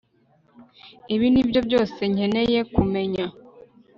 Ibi 1.13 1.27
nibyo 1.33 1.59
byose 1.67 2.01
nkeneye 2.13 2.59
kumenya 2.73 3.25